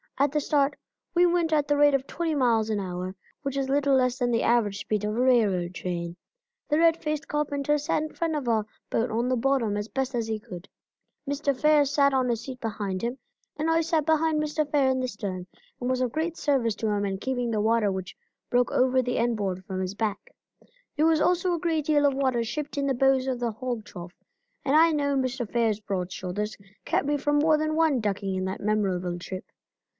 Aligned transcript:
At 0.17 0.31
the 0.31 0.39
start 0.39 0.75
we 1.15 1.25
went 1.25 1.51
at 1.51 1.67
the 1.67 1.77
rate 1.77 1.93
of 1.95 2.05
twenty 2.05 2.35
miles 2.35 2.69
an 2.69 2.79
hour, 2.79 3.15
which 3.41 3.57
is 3.57 3.67
a 3.69 3.71
little 3.71 3.95
less 3.95 4.17
than 4.17 4.31
the 4.31 4.43
average 4.43 4.79
speed 4.79 5.03
of 5.03 5.15
a 5.15 5.19
railroad 5.19 5.73
train. 5.75 6.15
The 6.69 6.77
red 6.77 6.97
faced 6.97 7.27
carpenter 7.27 7.77
sat 7.77 8.03
in 8.03 8.13
front 8.13 8.35
of 8.35 8.47
our 8.47 8.65
boat 8.91 9.09
on 9.11 9.29
the 9.29 9.35
bottom 9.35 9.77
as 9.77 9.87
best 9.87 10.13
he 10.15 10.39
could. 10.39 10.67
Mr. 11.27 11.59
Fair 11.59 11.85
sat 11.85 12.13
on 12.13 12.29
a 12.29 12.35
seat 12.35 12.59
behind 12.59 13.01
him, 13.01 13.17
and 13.57 13.69
I 13.69 13.81
sat 13.81 14.05
behind 14.05 14.41
Mr. 14.41 14.67
Fair 14.69 14.89
in 14.89 14.99
the 14.99 15.07
stern 15.07 15.45
and 15.79 15.89
was 15.89 16.01
of 16.01 16.11
great 16.11 16.35
service 16.37 16.75
to 16.77 16.87
him 16.87 17.05
in 17.05 17.17
keeping 17.17 17.49
the 17.51 17.61
water 17.61 17.91
which 17.91 18.15
broke 18.49 18.71
over 18.71 19.01
the 19.01 19.17
end 19.17 19.37
board, 19.37 19.63
from 19.65 19.81
his 19.81 19.93
back. 19.95 20.29
There 20.97 21.05
was 21.05 21.21
also 21.21 21.53
a 21.53 21.59
great 21.59 21.85
deal 21.85 22.05
of 22.07 22.13
water 22.15 22.43
shipped 22.43 22.77
in 22.77 22.85
the 22.85 22.95
bows 22.95 23.25
of 23.27 23.39
the 23.39 23.51
hog 23.51 23.85
trough, 23.85 24.13
and 24.65 24.75
I 24.75 24.91
know 24.91 25.15
Mr. 25.15 25.49
Fair's 25.51 25.79
broad 25.79 26.11
shoulders 26.11 26.57
kept 26.85 27.07
me 27.07 27.17
from 27.17 27.37
more 27.39 27.57
than 27.57 27.75
one 27.75 27.99
ducking 27.99 28.35
in 28.35 28.45
that 28.45 28.61
memorable 28.61 29.17
trip. 29.19 29.45